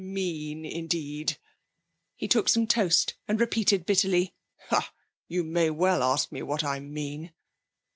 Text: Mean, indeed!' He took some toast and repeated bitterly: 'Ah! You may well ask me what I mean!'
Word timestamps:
Mean, 0.03 0.65
indeed!' 0.65 1.37
He 2.15 2.27
took 2.27 2.49
some 2.49 2.65
toast 2.65 3.13
and 3.27 3.39
repeated 3.39 3.85
bitterly: 3.85 4.33
'Ah! 4.71 4.91
You 5.27 5.43
may 5.43 5.69
well 5.69 6.01
ask 6.01 6.31
me 6.31 6.41
what 6.41 6.63
I 6.63 6.79
mean!' 6.79 7.31